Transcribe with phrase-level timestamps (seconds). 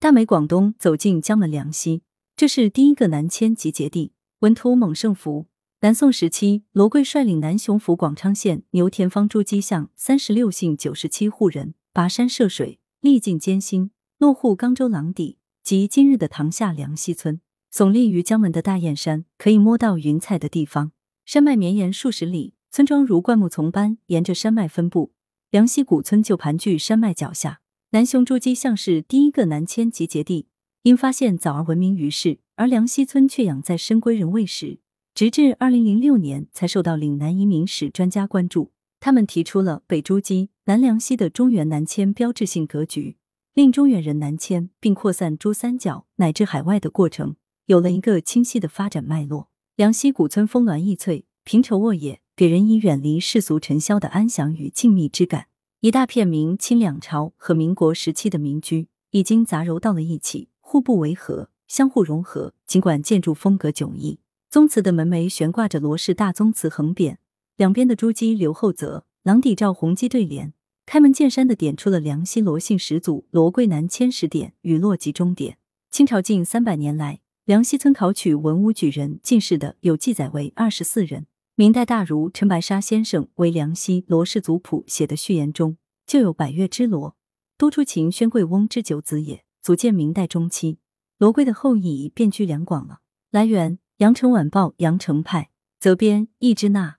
[0.00, 2.02] 大美广东走进江门梁溪，
[2.36, 4.12] 这是第一个南迁集结地。
[4.38, 5.48] 文图猛胜福。
[5.80, 17.40] 南宋时期，罗贵率领南雄府广昌县牛田方朱基巷三十六姓九十七户人，跋山涉水，历尽艰辛，落户冈州廊底，即今日的塘下梁溪村。
[17.74, 20.92] 耸立于江门的大雁山，可以摸到云彩的地方。
[21.24, 25.12] 山脉绵延数十里，村庄如灌木丛般沿着山脉分布。
[25.50, 27.62] 梁溪古村就盘踞山脉脚下。
[27.92, 30.46] 南雄珠玑巷是第一个南迁集结地，
[30.82, 34.80] 因发现早而闻名于世，而梁溪村却养在深闺人未识。
[35.14, 38.72] 直至二零零六年，才受到岭南移民史专家关注。
[39.00, 43.16] 他们提出了北珠玑、南梁溪的中原南迁标志性格局，
[43.54, 49.48] 令中原人南迁并扩散珠三角乃至海外的过程有了一个清晰的发展脉络。
[49.76, 55.46] 梁溪古村峰峦异翠，平畴沃野，给人以远离世俗尘嚣的安详与静谧之感。
[55.80, 62.52] 一大片明清两朝和民国时期的民居已经杂糅到了一起，互不违和，相互融合。
[62.66, 64.18] 尽管建筑风格迥异。
[64.50, 67.18] 宗祠的门楣悬挂着罗氏大宗祠横匾，
[67.56, 70.52] 两边的朱基留后则，廊底照红基对联，
[70.84, 75.58] 开门见山的点出了梁溪罗姓始祖罗贵南迁始点与落集终点。
[75.92, 81.26] 清朝近三百年来，梁溪村考取文武举人进士的有记载为二十四人。
[81.58, 87.16] 明代大儒陈白沙先生为梁溪罗氏族谱写的序言中，就有百越之罗，
[87.56, 90.78] 都出秦宣贵翁之九子也，足见明代中期
[91.18, 93.00] 罗贵的后裔已遍居两广了。
[93.32, 93.80] 来源。
[93.96, 96.97] 羊城晚报羊城派责编易之娜。